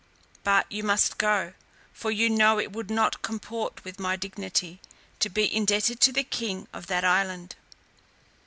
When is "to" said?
5.19-5.29, 5.99-6.11